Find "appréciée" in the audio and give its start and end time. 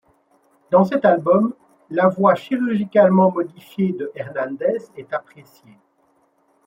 5.13-5.77